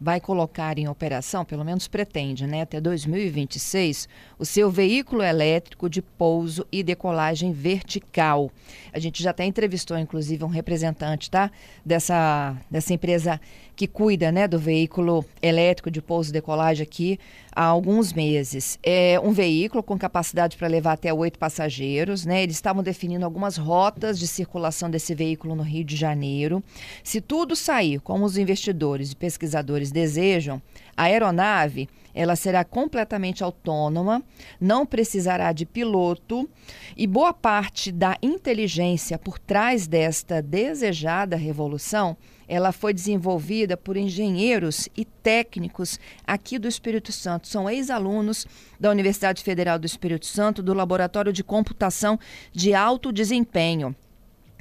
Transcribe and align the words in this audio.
vai 0.00 0.20
colocar 0.20 0.78
em 0.78 0.88
operação, 0.88 1.44
pelo 1.44 1.64
menos 1.64 1.88
pretende, 1.88 2.46
né, 2.46 2.62
até 2.62 2.80
2026, 2.80 4.08
o 4.38 4.44
seu 4.44 4.70
veículo 4.70 5.22
elétrico 5.22 5.88
de 5.88 6.02
pouso 6.02 6.66
e 6.70 6.82
decolagem 6.82 7.52
vertical. 7.52 8.50
A 8.92 8.98
gente 8.98 9.22
já 9.22 9.30
até 9.30 9.44
entrevistou, 9.44 9.98
inclusive, 9.98 10.44
um 10.44 10.48
representante 10.48 11.30
tá, 11.30 11.50
dessa, 11.84 12.56
dessa 12.70 12.92
empresa 12.92 13.40
que 13.76 13.86
cuida 13.86 14.32
né, 14.32 14.48
do 14.48 14.58
veículo 14.58 15.24
elétrico 15.42 15.90
de 15.90 16.00
pouso 16.00 16.30
e 16.30 16.32
decolagem 16.32 16.82
aqui 16.82 17.18
há 17.54 17.64
alguns 17.64 18.12
meses. 18.12 18.78
É 18.82 19.20
um 19.22 19.32
veículo 19.32 19.82
com 19.82 19.98
capacidade 19.98 20.56
para 20.56 20.66
levar 20.66 20.92
até 20.92 21.12
oito 21.12 21.38
passageiros. 21.38 22.24
Né? 22.24 22.42
Eles 22.42 22.56
estavam 22.56 22.82
definindo 22.82 23.24
algumas 23.24 23.58
rotas 23.58 24.18
de 24.18 24.26
circulação 24.26 24.90
desse 24.90 25.14
veículo 25.14 25.54
no 25.54 25.62
Rio 25.62 25.84
de 25.84 25.94
Janeiro. 25.94 26.64
Se 27.04 27.20
tudo 27.20 27.54
sair 27.54 28.00
como 28.00 28.24
os 28.24 28.38
investidores 28.38 29.12
e 29.12 29.16
pesquisadores 29.16 29.85
desejam, 29.90 30.60
a 30.96 31.04
aeronave 31.04 31.88
ela 32.14 32.34
será 32.34 32.64
completamente 32.64 33.44
autônoma, 33.44 34.22
não 34.58 34.86
precisará 34.86 35.52
de 35.52 35.66
piloto 35.66 36.48
e 36.96 37.06
boa 37.06 37.32
parte 37.34 37.92
da 37.92 38.16
inteligência 38.22 39.18
por 39.18 39.38
trás 39.38 39.86
desta 39.86 40.40
desejada 40.40 41.36
revolução 41.36 42.16
ela 42.48 42.70
foi 42.70 42.92
desenvolvida 42.92 43.76
por 43.76 43.96
engenheiros 43.96 44.88
e 44.96 45.04
técnicos 45.04 45.98
aqui 46.26 46.58
do 46.58 46.68
Espírito 46.68 47.10
Santo. 47.10 47.48
São 47.48 47.68
ex-alunos 47.68 48.46
da 48.78 48.90
Universidade 48.90 49.42
Federal 49.42 49.78
do 49.78 49.86
Espírito 49.86 50.26
Santo, 50.26 50.62
do 50.62 50.72
Laboratório 50.72 51.32
de 51.32 51.42
Computação 51.42 52.18
de 52.52 52.72
Alto 52.72 53.12
Desempenho. 53.12 53.94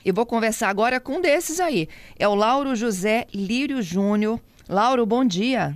Eu 0.04 0.14
vou 0.14 0.26
conversar 0.26 0.70
agora 0.70 1.00
com 1.00 1.14
um 1.14 1.22
desses 1.22 1.60
aí. 1.60 1.88
É 2.18 2.28
o 2.28 2.36
Lauro 2.36 2.76
José 2.76 3.26
Lírio 3.34 3.82
Júnior. 3.82 4.40
Lauro, 4.68 5.06
bom 5.06 5.24
dia. 5.24 5.74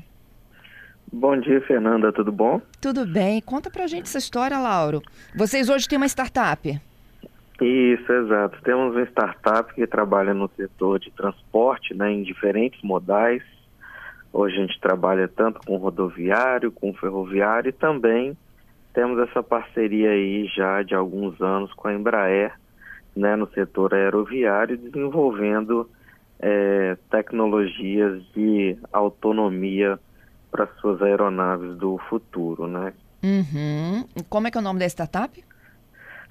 Bom 1.11 1.39
dia, 1.39 1.61
Fernanda, 1.61 2.11
tudo 2.11 2.31
bom? 2.31 2.61
Tudo 2.81 3.05
bem. 3.05 3.41
Conta 3.41 3.69
pra 3.69 3.87
gente 3.87 4.03
essa 4.03 4.17
história, 4.17 4.59
Lauro. 4.59 5.01
Vocês 5.35 5.69
hoje 5.69 5.87
têm 5.87 5.97
uma 5.97 6.07
startup. 6.07 6.79
Isso, 7.61 8.11
exato. 8.11 8.61
Temos 8.63 8.95
uma 8.95 9.03
startup 9.05 9.73
que 9.73 9.85
trabalha 9.85 10.33
no 10.33 10.49
setor 10.55 10.99
de 10.99 11.11
transporte, 11.11 11.93
né, 11.93 12.11
em 12.11 12.23
diferentes 12.23 12.81
modais. 12.81 13.43
Hoje 14.31 14.57
a 14.57 14.61
gente 14.61 14.79
trabalha 14.79 15.27
tanto 15.27 15.59
com 15.65 15.77
rodoviário, 15.77 16.71
com 16.71 16.93
ferroviário 16.93 17.69
e 17.69 17.73
também 17.73 18.37
temos 18.93 19.19
essa 19.19 19.43
parceria 19.43 20.11
aí 20.11 20.47
já 20.47 20.83
de 20.83 20.95
alguns 20.95 21.39
anos 21.41 21.73
com 21.73 21.87
a 21.87 21.93
Embraer, 21.93 22.53
né, 23.15 23.35
no 23.35 23.49
setor 23.51 23.93
aeroviário, 23.93 24.77
desenvolvendo 24.77 25.89
é, 26.39 26.97
tecnologias 27.09 28.23
de 28.33 28.77
autonomia 28.91 29.99
para 30.51 30.67
suas 30.79 31.01
aeronaves 31.01 31.77
do 31.77 31.97
futuro, 32.09 32.67
né? 32.67 32.93
Uhum. 33.23 34.05
Como 34.29 34.47
é 34.47 34.51
que 34.51 34.57
é 34.57 34.61
o 34.61 34.63
nome 34.63 34.79
da 34.79 34.85
startup? 34.85 35.43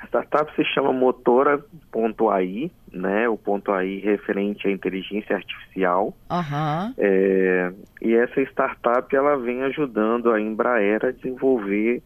A 0.01 0.07
startup 0.07 0.55
se 0.55 0.65
chama 0.65 0.93
Motora.ai, 0.93 2.71
né? 2.93 3.29
O 3.29 3.37
ponto 3.37 3.73
AI 3.73 3.99
referente 3.99 4.69
à 4.69 4.71
inteligência 4.71 5.37
artificial. 5.37 6.15
Uhum. 6.31 6.95
É, 6.97 7.73
e 8.01 8.15
essa 8.15 8.41
startup 8.43 9.15
ela 9.15 9.37
vem 9.37 9.63
ajudando 9.65 10.31
a 10.31 10.41
Embraer 10.41 11.05
a 11.05 11.11
desenvolver 11.11 12.03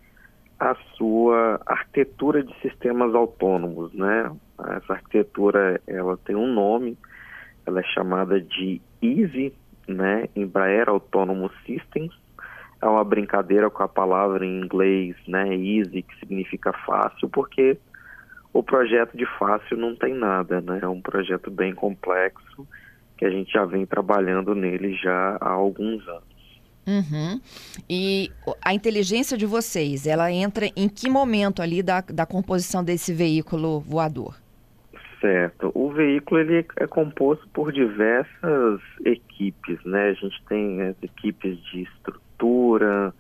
a 0.59 0.75
sua 0.97 1.61
arquitetura 1.67 2.43
de 2.43 2.55
sistemas 2.61 3.15
autônomos, 3.15 3.93
né? 3.93 4.31
Essa 4.77 4.95
arquitetura 4.95 5.81
ela 5.87 6.17
tem 6.17 6.37
um 6.37 6.47
nome, 6.47 6.97
ela 7.67 7.81
é 7.81 7.85
chamada 7.85 8.41
de 8.41 8.81
EASY, 9.01 9.53
né, 9.89 10.29
Embraer 10.35 10.89
Autonomous 10.89 11.53
Systems. 11.67 12.15
É 12.81 12.87
uma 12.87 13.05
brincadeira 13.05 13.71
com 13.71 13.83
a 13.83 13.89
palavra 13.89 14.45
em 14.45 14.61
inglês, 14.61 15.17
né, 15.29 15.55
easy, 15.55 16.03
que 16.03 16.19
significa 16.19 16.73
fácil, 16.85 17.29
porque 17.29 17.79
o 18.53 18.63
projeto 18.63 19.17
de 19.17 19.25
fácil 19.39 19.77
não 19.77 19.95
tem 19.95 20.15
nada, 20.15 20.61
né? 20.61 20.81
É 20.83 20.89
um 20.89 21.01
projeto 21.01 21.51
bem 21.51 21.75
complexo 21.75 22.67
que 23.17 23.25
a 23.25 23.31
gente 23.31 23.53
já 23.53 23.65
vem 23.65 23.87
trabalhando 23.87 24.55
nele 24.55 24.95
já 24.95 25.39
há 25.41 25.51
alguns 25.51 26.07
anos. 26.09 26.33
Uhum. 26.87 27.41
E 27.89 28.31
a 28.61 28.75
inteligência 28.75 29.39
de 29.39 29.47
vocês, 29.47 30.07
ela 30.07 30.31
entra 30.33 30.69
em 30.77 30.89
que 30.89 31.09
momento 31.09 31.63
ali 31.63 31.83
da, 31.83 32.01
da 32.01 32.27
composição 32.27 32.83
desse 32.83 33.13
veículo 33.15 33.81
voador? 33.81 34.42
Certo. 35.23 35.71
O 35.73 35.89
veículo 35.93 36.41
ele 36.41 36.67
é 36.77 36.87
composto 36.89 37.49
por 37.51 37.73
diversas 37.73 38.81
equipes, 39.05 39.79
né? 39.85 40.09
A 40.09 40.15
gente 40.15 40.43
tem 40.49 40.83
as 40.83 40.97
equipes 41.01 41.63
de 41.67 41.83
estrutura, 41.83 43.15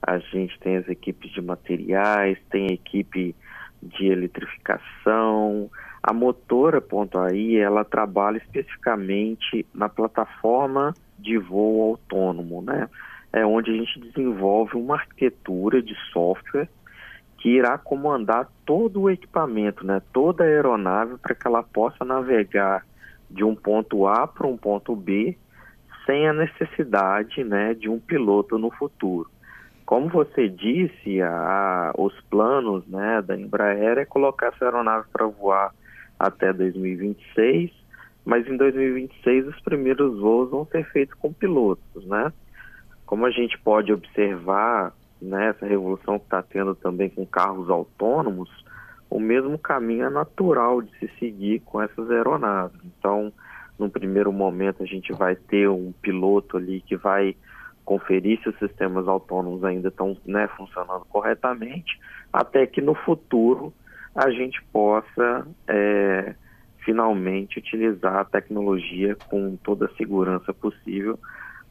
a 0.00 0.18
gente 0.18 0.56
tem 0.60 0.76
as 0.76 0.88
equipes 0.88 1.32
de 1.32 1.42
materiais, 1.42 2.38
tem 2.48 2.68
a 2.70 2.74
equipe 2.74 3.34
de 3.82 4.06
eletrificação. 4.06 5.68
A 6.00 6.12
motora.ai, 6.12 7.56
ela 7.56 7.84
trabalha 7.84 8.36
especificamente 8.36 9.66
na 9.74 9.88
plataforma 9.88 10.94
de 11.18 11.38
voo 11.38 11.90
autônomo, 11.90 12.62
né? 12.62 12.88
É 13.32 13.44
onde 13.44 13.72
a 13.72 13.74
gente 13.74 13.98
desenvolve 13.98 14.76
uma 14.76 14.94
arquitetura 14.94 15.82
de 15.82 15.96
software 16.12 16.68
que 17.38 17.48
irá 17.50 17.78
comandar 17.78 18.48
todo 18.66 19.02
o 19.02 19.10
equipamento, 19.10 19.86
né, 19.86 20.02
toda 20.12 20.44
a 20.44 20.46
aeronave, 20.46 21.16
para 21.18 21.34
que 21.34 21.46
ela 21.46 21.62
possa 21.62 22.04
navegar 22.04 22.84
de 23.30 23.44
um 23.44 23.54
ponto 23.54 24.06
A 24.06 24.26
para 24.26 24.46
um 24.46 24.56
ponto 24.56 24.94
B 24.94 25.36
sem 26.04 26.26
a 26.26 26.32
necessidade 26.32 27.44
né, 27.44 27.74
de 27.74 27.88
um 27.88 28.00
piloto 28.00 28.58
no 28.58 28.70
futuro. 28.70 29.30
Como 29.84 30.08
você 30.08 30.48
disse, 30.48 31.20
a, 31.22 31.92
os 31.96 32.18
planos 32.30 32.86
né, 32.86 33.22
da 33.22 33.38
Embraer 33.38 33.98
é 33.98 34.04
colocar 34.04 34.48
essa 34.48 34.64
aeronave 34.64 35.06
para 35.12 35.26
voar 35.26 35.72
até 36.18 36.52
2026, 36.52 37.70
mas 38.24 38.46
em 38.46 38.56
2026 38.56 39.46
os 39.48 39.60
primeiros 39.60 40.18
voos 40.18 40.50
vão 40.50 40.66
ser 40.66 40.84
feitos 40.90 41.14
com 41.18 41.32
pilotos, 41.32 42.04
né? 42.06 42.32
Como 43.06 43.24
a 43.24 43.30
gente 43.30 43.58
pode 43.58 43.90
observar 43.90 44.92
né, 45.20 45.48
essa 45.48 45.66
revolução 45.66 46.18
que 46.18 46.24
está 46.24 46.42
tendo 46.42 46.74
também 46.74 47.08
com 47.08 47.26
carros 47.26 47.68
autônomos, 47.70 48.48
o 49.10 49.18
mesmo 49.18 49.58
caminho 49.58 50.06
é 50.06 50.10
natural 50.10 50.82
de 50.82 50.90
se 50.98 51.08
seguir 51.18 51.60
com 51.60 51.80
essas 51.80 52.10
aeronaves. 52.10 52.78
Então, 52.84 53.32
no 53.78 53.88
primeiro 53.88 54.32
momento, 54.32 54.82
a 54.82 54.86
gente 54.86 55.12
vai 55.12 55.34
ter 55.34 55.68
um 55.68 55.92
piloto 56.02 56.56
ali 56.56 56.80
que 56.80 56.96
vai 56.96 57.34
conferir 57.84 58.38
se 58.42 58.50
os 58.50 58.58
sistemas 58.58 59.08
autônomos 59.08 59.64
ainda 59.64 59.88
estão 59.88 60.14
né, 60.26 60.46
funcionando 60.56 61.06
corretamente, 61.06 61.98
até 62.30 62.66
que 62.66 62.82
no 62.82 62.94
futuro 62.94 63.72
a 64.14 64.30
gente 64.30 64.62
possa 64.64 65.46
é, 65.66 66.34
finalmente 66.84 67.58
utilizar 67.58 68.16
a 68.16 68.24
tecnologia 68.24 69.16
com 69.30 69.56
toda 69.56 69.86
a 69.86 69.94
segurança 69.96 70.52
possível 70.52 71.18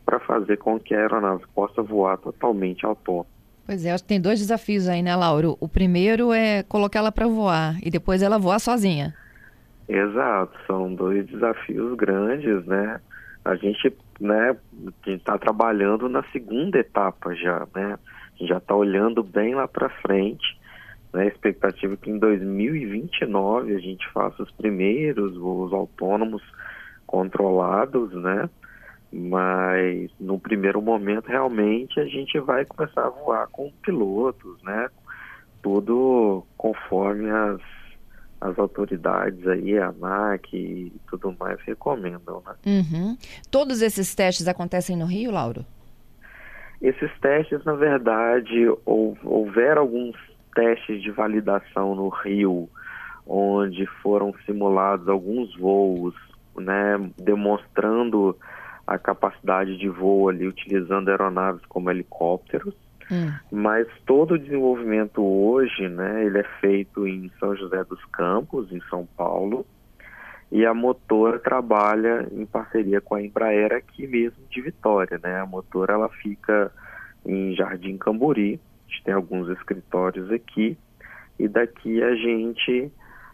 para 0.03 0.19
fazer 0.21 0.57
com 0.57 0.79
que 0.79 0.95
a 0.95 0.99
aeronave 0.99 1.43
possa 1.53 1.83
voar 1.83 2.17
totalmente 2.17 2.85
autônoma. 2.85 3.36
Pois 3.67 3.85
é, 3.85 3.91
acho 3.91 4.05
que 4.05 4.07
tem 4.07 4.21
dois 4.21 4.39
desafios 4.39 4.87
aí, 4.87 5.03
né, 5.03 5.13
Lauro? 5.13 5.57
O 5.59 5.67
primeiro 5.67 6.31
é 6.31 6.63
colocar 6.63 6.99
ela 6.99 7.11
para 7.11 7.27
voar 7.27 7.75
e 7.83 7.91
depois 7.91 8.21
ela 8.21 8.39
voar 8.39 8.59
sozinha. 8.59 9.13
Exato, 9.89 10.57
são 10.65 10.95
dois 10.95 11.27
desafios 11.27 11.93
grandes, 11.97 12.65
né? 12.65 13.01
A 13.43 13.55
gente, 13.55 13.93
né, 14.21 14.55
está 15.05 15.37
trabalhando 15.37 16.07
na 16.07 16.23
segunda 16.31 16.79
etapa 16.79 17.35
já, 17.35 17.67
né? 17.75 17.99
A 18.35 18.37
gente 18.39 18.47
já 18.47 18.57
está 18.57 18.73
olhando 18.73 19.21
bem 19.21 19.53
lá 19.53 19.67
para 19.67 19.89
frente, 19.89 20.57
né? 21.13 21.23
A 21.23 21.27
expectativa 21.27 21.93
é 21.93 21.97
que 21.97 22.09
em 22.09 22.19
2029 22.19 23.75
a 23.75 23.79
gente 23.79 24.07
faça 24.13 24.43
os 24.43 24.51
primeiros 24.51 25.35
voos 25.35 25.73
autônomos 25.73 26.41
controlados, 27.05 28.13
né? 28.13 28.49
Mas 29.11 30.11
no 30.19 30.39
primeiro 30.39 30.81
momento 30.81 31.27
realmente 31.27 31.99
a 31.99 32.05
gente 32.05 32.39
vai 32.39 32.65
começar 32.65 33.05
a 33.05 33.09
voar 33.09 33.47
com 33.47 33.71
pilotos, 33.81 34.61
né? 34.63 34.89
Tudo 35.61 36.45
conforme 36.57 37.29
as, 37.29 37.61
as 38.41 38.59
autoridades 38.59 39.47
aí, 39.47 39.77
a 39.77 39.87
ANAC 39.87 40.53
e 40.53 40.91
tudo 41.09 41.35
mais 41.39 41.59
recomendam, 41.61 42.43
né? 42.45 42.53
Uhum. 42.65 43.17
Todos 43.49 43.81
esses 43.81 44.13
testes 44.13 44.47
acontecem 44.47 44.95
no 44.95 45.05
Rio, 45.05 45.31
Lauro? 45.31 45.65
Esses 46.81 47.11
testes, 47.19 47.63
na 47.65 47.73
verdade, 47.73 48.67
houver 48.85 49.77
alguns 49.77 50.15
testes 50.53 51.01
de 51.01 51.09
validação 51.11 51.95
no 51.95 52.09
Rio, 52.09 52.69
onde 53.25 53.85
foram 54.01 54.33
simulados 54.45 55.07
alguns 55.09 55.55
voos, 55.57 56.13
né, 56.55 57.09
demonstrando 57.17 58.37
a 58.87 58.97
capacidade 58.97 59.77
de 59.77 59.89
voo 59.89 60.29
ali 60.29 60.47
utilizando 60.47 61.09
aeronaves 61.09 61.63
como 61.65 61.91
helicópteros, 61.91 62.73
hum. 63.11 63.33
mas 63.51 63.85
todo 64.05 64.35
o 64.35 64.39
desenvolvimento 64.39 65.21
hoje, 65.21 65.89
né, 65.89 66.25
ele 66.25 66.39
é 66.39 66.45
feito 66.61 67.05
em 67.05 67.29
São 67.37 67.53
José 67.55 67.83
dos 67.83 68.03
Campos, 68.05 68.71
em 68.71 68.81
São 68.89 69.05
Paulo, 69.17 69.65
e 70.49 70.65
a 70.65 70.73
Motora 70.73 71.37
trabalha 71.39 72.25
em 72.31 72.45
parceria 72.45 73.01
com 73.01 73.15
a 73.15 73.21
Embraer 73.21 73.73
aqui 73.73 74.07
mesmo 74.07 74.37
de 74.49 74.61
Vitória, 74.61 75.19
né? 75.21 75.41
A 75.41 75.45
Motora 75.45 75.93
ela 75.93 76.07
fica 76.07 76.71
em 77.25 77.53
Jardim 77.53 77.97
Camburi, 77.97 78.57
a 78.87 78.89
gente 78.89 79.03
tem 79.03 79.13
alguns 79.13 79.49
escritórios 79.49 80.31
aqui 80.31 80.77
e 81.37 81.49
daqui 81.49 82.01
a 82.01 82.15
gente 82.15 82.89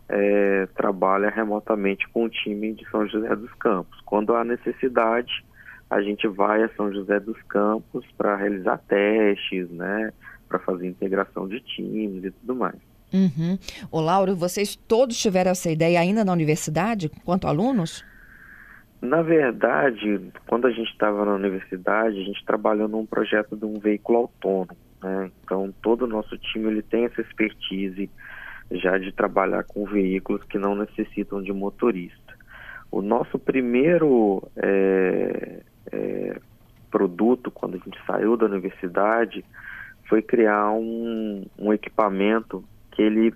é, 0.09 0.67
trabalha 0.75 1.29
remotamente 1.29 2.07
com 2.09 2.25
o 2.25 2.29
time 2.29 2.73
de 2.73 2.89
São 2.89 3.07
José 3.07 3.35
dos 3.35 3.53
Campos. 3.53 3.99
Quando 4.05 4.35
há 4.35 4.43
necessidade, 4.43 5.43
a 5.89 6.01
gente 6.01 6.27
vai 6.27 6.63
a 6.63 6.69
São 6.69 6.91
José 6.91 7.19
dos 7.19 7.41
Campos 7.43 8.05
para 8.17 8.35
realizar 8.35 8.77
testes, 8.79 9.69
né? 9.69 10.11
Para 10.47 10.59
fazer 10.59 10.87
integração 10.87 11.47
de 11.47 11.59
times 11.61 12.23
e 12.25 12.31
tudo 12.31 12.55
mais. 12.55 12.75
Uhum. 13.13 13.57
Ô, 13.91 14.01
Lauro, 14.01 14.35
vocês 14.35 14.75
todos 14.75 15.17
tiveram 15.17 15.51
essa 15.51 15.69
ideia 15.69 15.99
ainda 15.99 16.25
na 16.25 16.33
universidade, 16.33 17.09
quanto 17.23 17.47
alunos? 17.47 18.03
Na 18.99 19.21
verdade, 19.21 20.19
quando 20.47 20.65
a 20.65 20.71
gente 20.71 20.89
estava 20.89 21.25
na 21.25 21.33
universidade, 21.33 22.19
a 22.19 22.23
gente 22.23 22.43
trabalhou 22.45 22.87
num 22.87 23.05
projeto 23.05 23.55
de 23.55 23.65
um 23.65 23.77
veículo 23.77 24.19
autônomo. 24.19 24.77
Né? 25.01 25.29
Então, 25.43 25.73
todo 25.81 26.03
o 26.03 26.07
nosso 26.07 26.37
time 26.37 26.67
ele 26.67 26.81
tem 26.81 27.05
essa 27.05 27.21
expertise 27.21 28.09
já 28.73 28.97
de 28.97 29.11
trabalhar 29.11 29.63
com 29.63 29.85
veículos 29.85 30.43
que 30.43 30.57
não 30.57 30.75
necessitam 30.75 31.41
de 31.41 31.53
motorista. 31.53 32.33
O 32.91 33.01
nosso 33.01 33.39
primeiro 33.39 34.43
é, 34.55 35.61
é, 35.91 36.39
produto, 36.91 37.49
quando 37.51 37.75
a 37.75 37.79
gente 37.79 37.99
saiu 38.05 38.37
da 38.37 38.45
universidade, 38.45 39.43
foi 40.07 40.21
criar 40.21 40.71
um, 40.71 41.45
um 41.57 41.73
equipamento 41.73 42.63
que 42.91 43.01
ele 43.01 43.33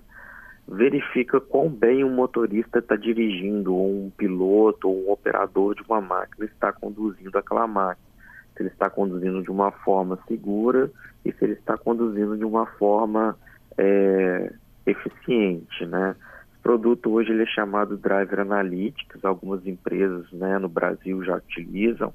verifica 0.66 1.40
quão 1.40 1.68
bem 1.68 2.04
um 2.04 2.14
motorista 2.14 2.78
está 2.78 2.94
dirigindo, 2.94 3.74
ou 3.74 4.04
um 4.04 4.10
piloto, 4.10 4.88
ou 4.88 5.08
um 5.08 5.10
operador 5.10 5.74
de 5.74 5.82
uma 5.82 6.00
máquina 6.00 6.44
está 6.44 6.72
conduzindo 6.72 7.36
aquela 7.36 7.66
máquina. 7.66 8.06
Se 8.54 8.62
ele 8.62 8.68
está 8.70 8.90
conduzindo 8.90 9.42
de 9.42 9.50
uma 9.50 9.70
forma 9.70 10.18
segura 10.28 10.90
e 11.24 11.32
se 11.32 11.44
ele 11.44 11.54
está 11.54 11.78
conduzindo 11.78 12.36
de 12.36 12.44
uma 12.44 12.66
forma 12.66 13.36
é, 13.78 14.52
eficiente, 14.90 15.86
né? 15.86 16.14
Esse 16.50 16.62
produto 16.62 17.10
hoje 17.10 17.30
ele 17.30 17.42
é 17.42 17.46
chamado 17.46 17.96
Driver 17.96 18.40
Analytics, 18.40 19.24
algumas 19.24 19.66
empresas 19.66 20.30
né, 20.32 20.58
no 20.58 20.68
Brasil 20.68 21.22
já 21.24 21.36
utilizam, 21.36 22.12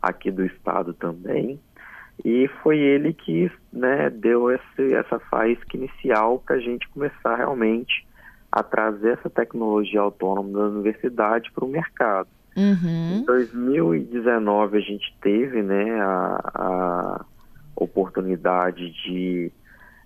aqui 0.00 0.30
do 0.30 0.44
estado 0.44 0.92
também. 0.92 1.58
E 2.24 2.48
foi 2.62 2.78
ele 2.78 3.12
que 3.12 3.50
né, 3.72 4.10
deu 4.10 4.50
esse, 4.50 4.94
essa 4.94 5.18
faísca 5.18 5.76
inicial 5.76 6.38
para 6.38 6.56
a 6.56 6.60
gente 6.60 6.88
começar 6.90 7.36
realmente 7.36 8.06
a 8.52 8.62
trazer 8.62 9.18
essa 9.18 9.28
tecnologia 9.28 10.00
autônoma 10.00 10.52
da 10.52 10.66
universidade 10.66 11.50
para 11.52 11.64
o 11.64 11.68
mercado. 11.68 12.28
Uhum. 12.56 13.16
Em 13.16 13.24
2019 13.24 14.78
a 14.78 14.80
gente 14.80 15.12
teve 15.20 15.60
né, 15.60 16.00
a, 16.00 16.50
a 16.54 17.24
oportunidade 17.74 18.92
de 18.92 19.50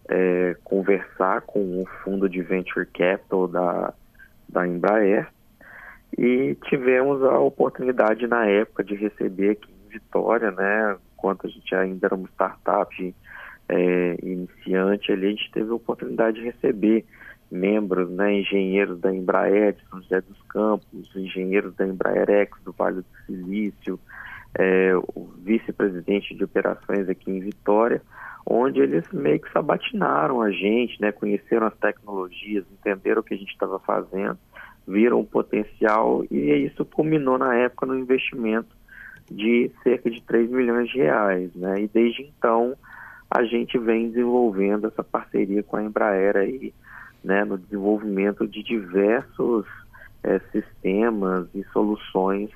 é, 0.08 0.56
conversar 0.64 1.42
com 1.42 1.82
o 1.82 1.86
fundo 2.02 2.28
de 2.28 2.40
Venture 2.42 2.86
Capital 2.86 3.46
da, 3.46 3.94
da 4.48 4.66
Embraer. 4.66 5.28
E 6.16 6.56
tivemos 6.64 7.22
a 7.22 7.38
oportunidade 7.38 8.26
na 8.26 8.46
época 8.46 8.82
de 8.82 8.94
receber 8.94 9.50
aqui 9.50 9.70
em 9.70 9.88
Vitória, 9.90 10.50
né, 10.50 10.96
enquanto 11.14 11.46
a 11.46 11.50
gente 11.50 11.74
ainda 11.74 12.06
era 12.06 12.14
uma 12.14 12.28
startup 12.28 13.14
é, 13.68 14.16
iniciante, 14.22 15.12
ali 15.12 15.26
a 15.26 15.30
gente 15.30 15.50
teve 15.52 15.70
a 15.70 15.74
oportunidade 15.74 16.40
de 16.40 16.46
receber 16.46 17.04
membros, 17.50 18.10
né, 18.10 18.40
engenheiros 18.40 18.98
da 19.00 19.14
Embraer 19.14 19.74
de 19.74 19.88
São 19.88 20.00
José 20.02 20.20
dos 20.22 20.40
Campos, 20.48 21.14
engenheiros 21.14 21.74
da 21.76 21.86
Embraer 21.86 22.28
X 22.30 22.62
do 22.64 22.72
Vale 22.72 22.96
do 22.96 23.06
Silício, 23.26 24.00
é, 24.54 24.94
o 24.96 25.28
vice-presidente 25.38 26.34
de 26.34 26.44
operações 26.44 27.08
aqui 27.08 27.30
em 27.30 27.40
Vitória, 27.40 28.02
onde 28.46 28.80
eles 28.80 29.04
meio 29.12 29.40
que 29.40 29.52
sabatinaram 29.52 30.40
a 30.40 30.50
gente, 30.50 31.00
né, 31.00 31.12
conheceram 31.12 31.66
as 31.66 31.76
tecnologias, 31.76 32.64
entenderam 32.72 33.20
o 33.20 33.24
que 33.24 33.34
a 33.34 33.36
gente 33.36 33.52
estava 33.52 33.78
fazendo, 33.78 34.38
viram 34.86 35.20
o 35.20 35.26
potencial 35.26 36.24
e 36.30 36.36
isso 36.64 36.84
culminou 36.84 37.36
na 37.36 37.54
época 37.54 37.86
no 37.86 37.98
investimento 37.98 38.74
de 39.30 39.70
cerca 39.82 40.10
de 40.10 40.22
3 40.22 40.50
milhões 40.50 40.88
de 40.88 40.96
reais, 40.96 41.54
né? 41.54 41.82
E 41.82 41.88
desde 41.88 42.22
então 42.22 42.74
a 43.30 43.44
gente 43.44 43.76
vem 43.78 44.08
desenvolvendo 44.08 44.86
essa 44.86 45.04
parceria 45.04 45.62
com 45.62 45.76
a 45.76 45.82
Embraer 45.82 46.34
aí, 46.34 46.72
né, 47.22 47.44
no 47.44 47.58
desenvolvimento 47.58 48.48
de 48.48 48.62
diversos 48.62 49.66
é, 50.22 50.38
sistemas 50.50 51.46
e 51.54 51.62
soluções 51.64 52.48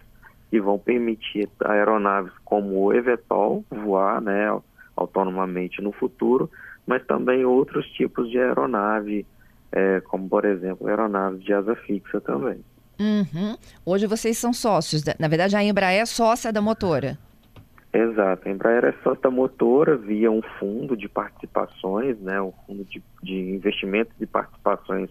que 0.52 0.60
vão 0.60 0.78
permitir 0.78 1.48
aeronaves 1.64 2.30
como 2.44 2.78
o 2.78 2.92
Evetol 2.92 3.64
voar, 3.70 4.20
né, 4.20 4.54
autonomamente 4.94 5.80
no 5.80 5.92
futuro, 5.92 6.50
mas 6.86 7.02
também 7.06 7.42
outros 7.42 7.86
tipos 7.92 8.28
de 8.28 8.38
aeronave, 8.38 9.24
é, 9.72 10.02
como 10.02 10.28
por 10.28 10.44
exemplo 10.44 10.88
aeronaves 10.88 11.42
de 11.42 11.54
asa 11.54 11.74
fixa 11.74 12.20
também. 12.20 12.62
Uhum. 13.00 13.56
Hoje 13.86 14.06
vocês 14.06 14.36
são 14.36 14.52
sócios. 14.52 15.02
Na 15.18 15.26
verdade, 15.26 15.56
a 15.56 15.64
Embraer 15.64 16.02
é 16.02 16.04
sócia 16.04 16.52
da 16.52 16.60
motora. 16.60 17.16
Exato. 17.90 18.46
A 18.46 18.52
Embraer 18.52 18.84
é 18.84 18.92
sócia 19.02 19.22
da 19.22 19.30
motora 19.30 19.96
via 19.96 20.30
um 20.30 20.42
fundo 20.58 20.94
de 20.94 21.08
participações, 21.08 22.20
né, 22.20 22.42
um 22.42 22.52
fundo 22.66 22.84
de, 22.84 23.02
de 23.22 23.54
investimento 23.54 24.10
de 24.20 24.26
participações 24.26 25.08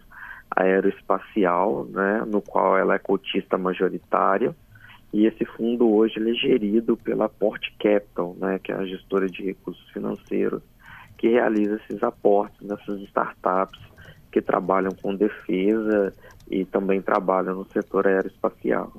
aeroespacial, 0.56 1.86
né, 1.86 2.24
no 2.28 2.44
qual 2.44 2.78
ela 2.78 2.94
é 2.94 3.00
cotista 3.00 3.58
majoritária. 3.58 4.56
E 5.13 5.25
esse 5.25 5.44
fundo 5.44 5.90
hoje 5.94 6.18
ele 6.18 6.31
é 6.31 6.34
gerido 6.34 6.96
pela 6.96 7.28
Port 7.28 7.62
Capital, 7.80 8.36
né, 8.40 8.60
que 8.63 8.72
é 8.72 8.75
a 8.75 8.86
gestora 8.86 9.28
de 9.28 9.44
recursos 9.44 9.90
financeiros, 9.90 10.62
que 11.18 11.28
realiza 11.28 11.80
esses 11.84 12.02
aportes 12.02 12.66
nessas 12.66 13.02
startups 13.02 13.80
que 14.31 14.42
trabalham 14.42 14.92
com 15.02 15.13
defesa 15.13 16.13
e 16.50 16.63
também 16.66 17.02
trabalham 17.02 17.56
no 17.56 17.68
setor 17.72 18.08
aeroespacial. 18.08 18.94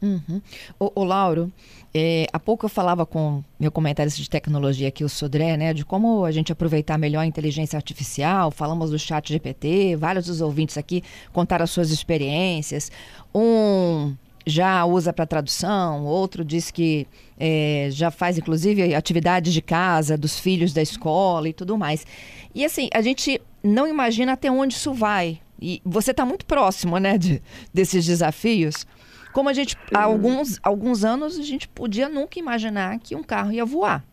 Uhum. 0.00 0.40
O, 0.78 1.00
o 1.00 1.04
Lauro, 1.04 1.52
é, 1.92 2.26
há 2.32 2.38
pouco 2.38 2.66
eu 2.66 2.68
falava 2.68 3.04
com 3.04 3.42
meu 3.58 3.72
comentarista 3.72 4.22
de 4.22 4.30
tecnologia 4.30 4.86
aqui, 4.86 5.02
o 5.02 5.08
Sodré, 5.08 5.56
né, 5.56 5.74
de 5.74 5.84
como 5.84 6.24
a 6.24 6.30
gente 6.30 6.52
aproveitar 6.52 6.96
melhor 6.96 7.22
a 7.22 7.26
inteligência 7.26 7.76
artificial, 7.76 8.52
falamos 8.52 8.90
do 8.92 8.98
chat 8.98 9.28
GPT, 9.32 9.96
vários 9.96 10.26
dos 10.26 10.40
ouvintes 10.40 10.78
aqui 10.78 11.02
contaram 11.32 11.64
as 11.64 11.70
suas 11.70 11.90
experiências. 11.90 12.92
Um 13.34 14.14
já 14.46 14.84
usa 14.84 15.12
para 15.12 15.26
tradução, 15.26 16.04
outro 16.04 16.44
diz 16.44 16.70
que 16.70 17.06
é, 17.38 17.88
já 17.90 18.10
faz 18.10 18.38
inclusive 18.38 18.94
atividades 18.94 19.52
de 19.52 19.62
casa 19.62 20.16
dos 20.16 20.38
filhos 20.38 20.72
da 20.72 20.82
escola 20.82 21.48
e 21.48 21.52
tudo 21.52 21.76
mais. 21.76 22.06
E 22.54 22.64
assim, 22.64 22.88
a 22.94 23.00
gente 23.00 23.40
não 23.62 23.86
imagina 23.86 24.32
até 24.32 24.50
onde 24.50 24.74
isso 24.74 24.92
vai. 24.92 25.40
E 25.60 25.82
você 25.84 26.12
está 26.12 26.24
muito 26.24 26.46
próximo, 26.46 26.98
né, 26.98 27.18
de, 27.18 27.42
desses 27.72 28.06
desafios. 28.06 28.86
Como 29.32 29.48
a 29.48 29.52
gente, 29.52 29.76
há 29.92 30.02
alguns, 30.02 30.58
alguns 30.62 31.04
anos, 31.04 31.38
a 31.38 31.42
gente 31.42 31.68
podia 31.68 32.08
nunca 32.08 32.38
imaginar 32.38 32.98
que 32.98 33.14
um 33.14 33.22
carro 33.22 33.52
ia 33.52 33.64
voar. 33.64 34.04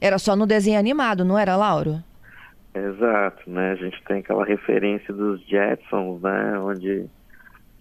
Era 0.00 0.18
só 0.18 0.36
no 0.36 0.46
desenho 0.46 0.78
animado, 0.78 1.24
não 1.24 1.38
era, 1.38 1.56
Lauro? 1.56 2.02
Exato, 2.74 3.50
né? 3.50 3.72
A 3.72 3.76
gente 3.76 4.02
tem 4.04 4.18
aquela 4.18 4.44
referência 4.44 5.12
dos 5.12 5.44
Jetsons, 5.46 6.22
né? 6.22 6.58
Onde 6.58 7.06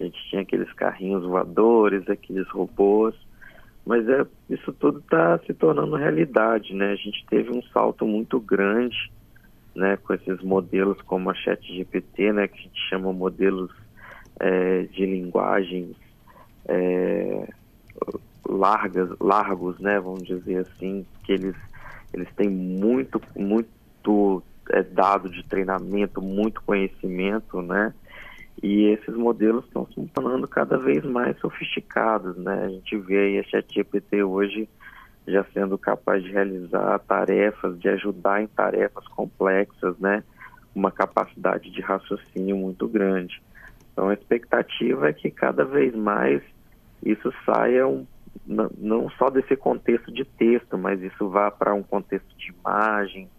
a 0.01 0.05
gente 0.05 0.29
tinha 0.29 0.41
aqueles 0.41 0.71
carrinhos 0.73 1.23
voadores, 1.23 2.09
aqueles 2.09 2.47
robôs. 2.49 3.15
Mas 3.85 4.07
é, 4.07 4.25
isso 4.49 4.71
tudo 4.73 4.99
está 4.99 5.39
se 5.39 5.53
tornando 5.53 5.95
realidade, 5.95 6.73
né? 6.73 6.91
A 6.91 6.95
gente 6.95 7.25
teve 7.29 7.49
um 7.51 7.63
salto 7.63 8.05
muito 8.05 8.39
grande 8.39 9.11
né, 9.75 9.97
com 9.97 10.13
esses 10.13 10.41
modelos 10.41 11.01
como 11.03 11.29
a 11.29 11.33
ChatGPT, 11.33 12.33
né, 12.33 12.47
que 12.47 12.59
a 12.59 12.61
gente 12.61 12.89
chama 12.89 13.13
modelos 13.13 13.71
é, 14.39 14.83
de 14.83 15.05
linguagens 15.05 15.95
é, 16.65 17.47
largas, 18.47 19.09
largos, 19.19 19.79
né, 19.79 19.99
vamos 19.99 20.23
dizer 20.23 20.67
assim, 20.67 21.05
que 21.23 21.33
eles, 21.33 21.55
eles 22.13 22.27
têm 22.35 22.49
muito, 22.49 23.21
muito 23.35 24.43
é, 24.69 24.83
dado 24.83 25.29
de 25.29 25.43
treinamento, 25.43 26.21
muito 26.21 26.61
conhecimento, 26.63 27.61
né, 27.61 27.93
e 28.61 28.85
esses 28.85 29.15
modelos 29.15 29.65
estão 29.65 29.87
se 29.87 30.01
tornando 30.13 30.47
cada 30.47 30.77
vez 30.77 31.03
mais 31.03 31.37
sofisticados, 31.39 32.37
né, 32.37 32.65
a 32.65 32.69
gente 32.69 32.95
vê 32.97 33.39
a 33.39 33.43
ChatGPT 33.43 34.23
hoje 34.23 34.69
já 35.27 35.43
sendo 35.53 35.77
capaz 35.77 36.23
de 36.23 36.31
realizar 36.31 36.99
tarefas, 36.99 37.79
de 37.79 37.89
ajudar 37.89 38.41
em 38.41 38.47
tarefas 38.47 39.07
complexas, 39.09 39.97
né? 39.99 40.23
Uma 40.73 40.91
capacidade 40.91 41.69
de 41.69 41.81
raciocínio 41.81 42.57
muito 42.57 42.87
grande. 42.87 43.41
Então 43.91 44.09
a 44.09 44.13
expectativa 44.13 45.09
é 45.09 45.13
que 45.13 45.29
cada 45.29 45.63
vez 45.63 45.95
mais 45.95 46.41
isso 47.03 47.31
saia 47.45 47.87
um, 47.87 48.05
não 48.47 49.09
só 49.11 49.29
desse 49.29 49.55
contexto 49.55 50.11
de 50.11 50.23
texto, 50.23 50.77
mas 50.77 51.01
isso 51.01 51.29
vá 51.29 51.51
para 51.51 51.73
um 51.73 51.83
contexto 51.83 52.35
de 52.37 52.51
imagem, 52.51 53.29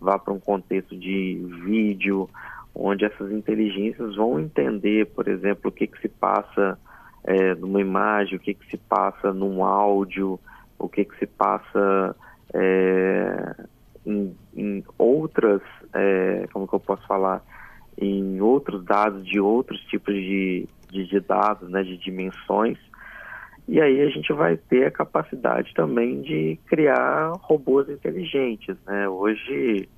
vá 0.00 0.18
para 0.18 0.32
um 0.32 0.40
contexto 0.40 0.96
de 0.96 1.40
vídeo, 1.64 2.28
onde 2.74 3.04
essas 3.04 3.30
inteligências 3.32 4.16
vão 4.16 4.38
entender, 4.40 5.06
por 5.06 5.28
exemplo, 5.28 5.70
o 5.70 5.72
que, 5.72 5.86
que 5.86 6.00
se 6.00 6.08
passa 6.08 6.78
é, 7.24 7.54
numa 7.54 7.80
imagem, 7.80 8.36
o 8.36 8.40
que, 8.40 8.54
que 8.54 8.70
se 8.70 8.76
passa 8.76 9.32
num 9.32 9.64
áudio, 9.64 10.38
o 10.78 10.88
que, 10.88 11.04
que 11.04 11.18
se 11.18 11.26
passa 11.26 12.16
é, 12.54 13.54
em, 14.06 14.34
em, 14.56 14.84
outras, 14.98 15.60
é, 15.92 16.46
como 16.52 16.66
que 16.66 16.74
eu 16.74 16.80
posso 16.80 17.06
falar, 17.06 17.42
em 17.98 18.40
outros 18.40 18.84
dados 18.84 19.26
de 19.26 19.38
outros 19.38 19.80
tipos 19.82 20.14
de, 20.14 20.66
de, 20.90 21.06
de 21.06 21.20
dados, 21.20 21.68
né, 21.68 21.82
de 21.82 21.98
dimensões, 21.98 22.78
e 23.68 23.80
aí 23.80 24.00
a 24.00 24.08
gente 24.08 24.32
vai 24.32 24.56
ter 24.56 24.86
a 24.86 24.90
capacidade 24.90 25.72
também 25.74 26.22
de 26.22 26.58
criar 26.66 27.32
robôs 27.40 27.88
inteligentes, 27.88 28.76
né? 28.84 29.08
Hoje, 29.08 29.88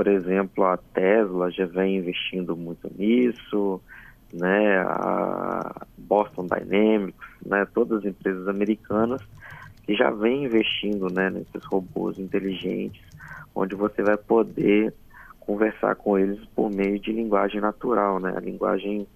por 0.00 0.08
exemplo, 0.08 0.64
a 0.64 0.78
Tesla 0.78 1.50
já 1.50 1.66
vem 1.66 1.98
investindo 1.98 2.56
muito 2.56 2.90
nisso, 2.96 3.82
né? 4.32 4.78
A 4.78 5.84
Boston 5.98 6.46
Dynamics, 6.46 7.20
né? 7.44 7.66
Todas 7.74 7.98
as 7.98 8.06
empresas 8.06 8.48
americanas 8.48 9.20
que 9.84 9.94
já 9.94 10.10
vem 10.10 10.46
investindo, 10.46 11.12
né? 11.12 11.28
Nesses 11.28 11.62
robôs 11.66 12.18
inteligentes, 12.18 13.02
onde 13.54 13.74
você 13.74 14.02
vai 14.02 14.16
poder 14.16 14.94
conversar 15.38 15.94
com 15.96 16.18
eles 16.18 16.42
por 16.56 16.70
meio 16.70 16.98
de 16.98 17.12
linguagem 17.12 17.60
natural, 17.60 18.18
né? 18.18 18.32
A 18.34 18.40
linguagem 18.40 19.06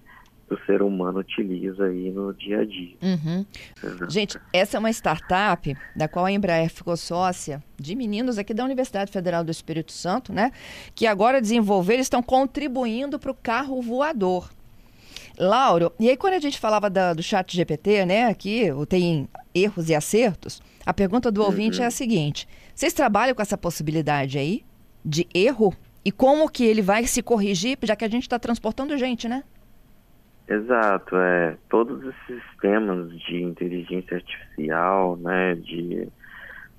o 0.49 0.57
ser 0.65 0.81
humano 0.81 1.19
utiliza 1.19 1.85
aí 1.85 2.11
no 2.11 2.33
dia 2.33 2.59
a 2.59 2.65
dia. 2.65 2.95
Uhum. 3.01 3.45
Gente, 4.07 4.39
essa 4.53 4.77
é 4.77 4.79
uma 4.79 4.91
startup 4.91 5.75
da 5.95 6.07
qual 6.07 6.25
a 6.25 6.31
Embraer 6.31 6.69
ficou 6.69 6.95
sócia 6.95 7.63
de 7.79 7.95
meninos 7.95 8.37
aqui 8.37 8.53
da 8.53 8.63
Universidade 8.63 9.11
Federal 9.11 9.43
do 9.43 9.51
Espírito 9.51 9.91
Santo, 9.91 10.31
né? 10.31 10.51
Que 10.93 11.07
agora 11.07 11.41
desenvolveram, 11.41 12.01
estão 12.01 12.21
contribuindo 12.21 13.17
para 13.17 13.31
o 13.31 13.35
carro 13.35 13.81
voador. 13.81 14.49
Lauro, 15.37 15.91
e 15.99 16.09
aí 16.09 16.15
quando 16.15 16.35
a 16.35 16.39
gente 16.39 16.59
falava 16.59 16.89
da, 16.89 17.13
do 17.13 17.21
chat 17.21 17.53
GPT, 17.53 18.05
né, 18.05 18.27
aqui 18.27 18.67
tem 18.87 19.27
erros 19.53 19.89
e 19.89 19.95
acertos, 19.95 20.61
a 20.85 20.93
pergunta 20.93 21.29
do 21.29 21.43
ouvinte 21.43 21.81
é 21.81 21.83
a 21.83 21.87
uhum. 21.87 21.91
seguinte, 21.91 22.47
vocês 22.73 22.93
trabalham 22.93 23.35
com 23.35 23.41
essa 23.41 23.57
possibilidade 23.57 24.37
aí 24.37 24.63
de 25.03 25.27
erro? 25.33 25.73
E 26.05 26.11
como 26.11 26.47
que 26.47 26.63
ele 26.63 26.81
vai 26.81 27.05
se 27.07 27.21
corrigir, 27.21 27.77
já 27.81 27.95
que 27.95 28.05
a 28.05 28.09
gente 28.09 28.23
está 28.23 28.37
transportando 28.37 28.97
gente, 28.97 29.27
né? 29.27 29.43
Exato, 30.47 31.15
é. 31.17 31.57
Todos 31.69 32.03
os 32.05 32.15
sistemas 32.27 33.09
de 33.21 33.41
inteligência 33.41 34.17
artificial, 34.17 35.17
né, 35.17 35.55
de 35.55 36.07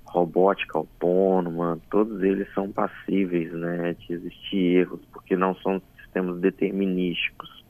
robótica 0.05 0.77
autônoma, 0.77 1.77
todos 1.89 2.23
eles 2.23 2.47
são 2.53 2.71
passíveis, 2.71 3.51
né, 3.51 3.93
de 3.99 4.13
existir 4.13 4.77
erros, 4.77 5.01
porque 5.11 5.35
não 5.35 5.53
são 5.55 5.81
sistemas 5.97 6.39
determinísticos. 6.39 7.65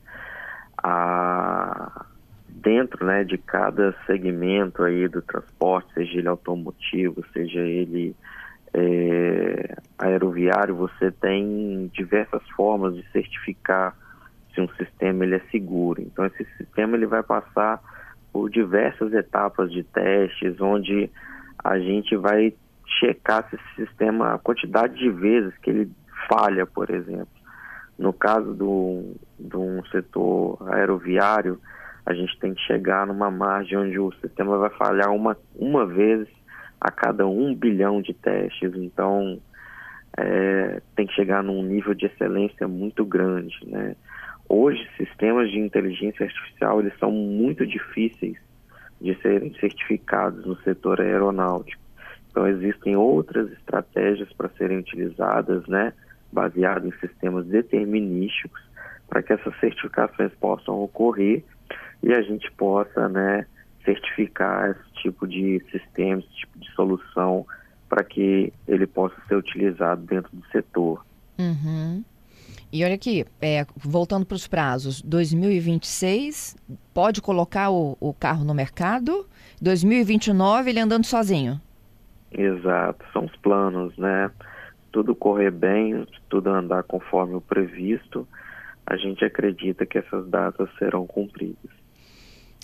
A, 0.80 2.06
dentro, 2.48 3.04
né, 3.04 3.24
de 3.24 3.36
cada 3.36 3.92
segmento 4.06 4.84
aí 4.84 5.08
do 5.08 5.20
transporte, 5.20 5.92
seja 5.94 6.18
ele 6.18 6.28
automotivo, 6.28 7.24
seja 7.32 7.58
ele 7.60 8.14
é, 8.72 9.76
aeroviário, 9.98 10.76
você 10.76 11.10
tem 11.10 11.90
diversas 11.92 12.42
formas 12.50 12.94
de 12.94 13.04
certificar 13.10 13.96
sistema 15.08 15.24
ele 15.24 15.36
é 15.36 15.42
seguro. 15.50 16.00
Então 16.02 16.24
esse 16.26 16.44
sistema 16.56 16.96
ele 16.96 17.06
vai 17.06 17.22
passar 17.22 17.80
por 18.32 18.50
diversas 18.50 19.12
etapas 19.12 19.70
de 19.72 19.82
testes, 19.82 20.60
onde 20.60 21.10
a 21.64 21.78
gente 21.78 22.16
vai 22.16 22.52
checar 23.00 23.48
se 23.48 23.56
esse 23.56 23.86
sistema, 23.86 24.34
a 24.34 24.38
quantidade 24.38 24.98
de 24.98 25.10
vezes 25.10 25.56
que 25.58 25.70
ele 25.70 25.90
falha, 26.28 26.66
por 26.66 26.90
exemplo. 26.90 27.28
No 27.98 28.12
caso 28.12 28.54
do, 28.54 29.16
um 29.54 29.84
setor 29.90 30.58
aeroviário, 30.72 31.60
a 32.06 32.14
gente 32.14 32.38
tem 32.38 32.54
que 32.54 32.60
chegar 32.62 33.06
numa 33.06 33.30
margem 33.30 33.76
onde 33.76 33.98
o 33.98 34.12
sistema 34.12 34.56
vai 34.56 34.70
falhar 34.70 35.10
uma, 35.10 35.36
uma 35.56 35.84
vez 35.84 36.28
a 36.80 36.90
cada 36.90 37.26
um 37.26 37.54
bilhão 37.54 38.00
de 38.00 38.14
testes. 38.14 38.72
Então, 38.76 39.40
é, 40.16 40.80
tem 40.94 41.06
que 41.06 41.14
chegar 41.14 41.42
num 41.42 41.62
nível 41.62 41.92
de 41.92 42.06
excelência 42.06 42.68
muito 42.68 43.04
grande, 43.04 43.58
né? 43.66 43.96
Hoje, 44.48 44.88
sistemas 44.96 45.50
de 45.50 45.58
inteligência 45.58 46.24
artificial 46.24 46.80
eles 46.80 46.96
são 46.98 47.10
muito 47.10 47.66
difíceis 47.66 48.36
de 49.00 49.14
serem 49.20 49.52
certificados 49.60 50.44
no 50.46 50.56
setor 50.62 51.00
aeronáutico. 51.00 51.82
Então, 52.30 52.46
existem 52.46 52.96
outras 52.96 53.50
estratégias 53.52 54.32
para 54.32 54.48
serem 54.50 54.78
utilizadas, 54.78 55.66
né, 55.66 55.92
baseadas 56.32 56.84
em 56.84 56.98
sistemas 56.98 57.46
determinísticos, 57.46 58.60
para 59.08 59.22
que 59.22 59.32
essas 59.32 59.58
certificações 59.60 60.32
possam 60.34 60.82
ocorrer 60.82 61.44
e 62.02 62.12
a 62.12 62.22
gente 62.22 62.50
possa, 62.52 63.08
né, 63.08 63.46
certificar 63.84 64.70
esse 64.70 65.02
tipo 65.02 65.26
de 65.26 65.62
sistema, 65.70 66.20
esse 66.20 66.36
tipo 66.36 66.58
de 66.58 66.70
solução, 66.72 67.46
para 67.88 68.04
que 68.04 68.52
ele 68.66 68.86
possa 68.86 69.16
ser 69.26 69.36
utilizado 69.36 70.02
dentro 70.02 70.30
do 70.34 70.46
setor. 70.48 71.04
Uhum. 71.38 72.04
E 72.70 72.84
olha 72.84 72.94
aqui, 72.94 73.24
é, 73.40 73.66
voltando 73.76 74.26
para 74.26 74.34
os 74.34 74.46
prazos, 74.46 75.00
2026 75.00 76.54
pode 76.92 77.22
colocar 77.22 77.70
o, 77.70 77.96
o, 77.98 78.12
carro 78.12 78.44
no 78.44 78.52
mercado, 78.52 79.26
2029 79.60 80.68
ele 80.68 80.80
andando 80.80 81.06
sozinho. 81.06 81.58
Exato, 82.30 83.04
são 83.12 83.24
os 83.24 83.34
planos, 83.36 83.96
né? 83.96 84.30
Tudo 84.92 85.14
correr 85.14 85.50
bem, 85.50 86.06
tudo 86.28 86.50
andar 86.50 86.82
conforme 86.82 87.34
o 87.36 87.40
previsto, 87.40 88.28
a 88.84 88.96
gente 88.96 89.24
acredita 89.24 89.86
que 89.86 89.96
essas 89.96 90.28
datas 90.28 90.68
serão 90.78 91.06
cumpridas. 91.06 91.70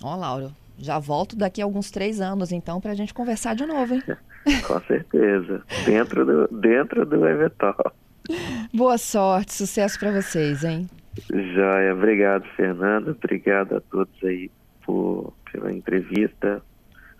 Ó, 0.02 0.14
Lauro, 0.16 0.52
já 0.78 0.98
volto 0.98 1.34
daqui 1.34 1.62
a 1.62 1.64
alguns 1.64 1.90
três 1.90 2.20
anos, 2.20 2.52
então, 2.52 2.78
para 2.78 2.92
a 2.92 2.94
gente 2.94 3.14
conversar 3.14 3.54
de 3.54 3.64
novo, 3.64 3.94
hein? 3.94 4.02
Com 4.66 4.80
certeza, 4.82 5.62
dentro 5.86 6.26
do, 6.26 6.60
dentro 6.60 7.06
do 7.06 7.26
eventual. 7.26 7.94
Boa 8.72 8.98
sorte, 8.98 9.52
sucesso 9.54 9.98
para 9.98 10.10
vocês, 10.10 10.64
hein? 10.64 10.88
Joia, 11.30 11.94
obrigado, 11.94 12.44
Fernando. 12.56 13.10
Obrigado 13.10 13.76
a 13.76 13.80
todos 13.80 14.12
aí 14.24 14.50
por, 14.84 15.32
pela 15.52 15.72
entrevista. 15.72 16.62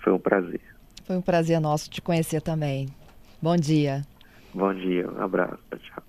Foi 0.03 0.13
um 0.13 0.19
prazer. 0.19 0.61
Foi 1.05 1.17
um 1.17 1.23
prazer 1.23 1.61
nosso 1.61 1.91
te 1.91 2.01
conhecer 2.01 2.41
também. 2.41 2.89
Bom 3.41 3.57
dia. 3.57 4.03
Bom 4.53 4.73
dia, 4.75 5.11
um 5.11 5.23
abraço. 5.23 5.59
Tchau. 5.71 6.05